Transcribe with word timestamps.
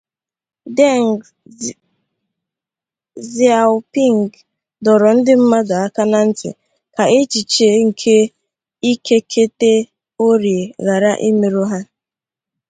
Deng 0.77 1.09
Xiaoping 3.31 4.19
dọrọ 4.85 5.09
ndị 5.17 5.33
mmadụ 5.41 5.75
aka 5.85 6.03
na 6.11 6.19
ntị 6.29 6.49
"ka 6.95 7.03
echiche 7.19 7.67
nke 7.87 8.15
ikeketeorie 8.91 10.63
ghara 10.85 11.11
imerụ 11.29 11.61
ha". 11.71 11.79